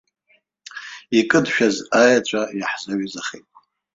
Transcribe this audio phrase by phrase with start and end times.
[1.19, 3.47] Икыдшәаз аеҵәа иаҳзаҩызахеит!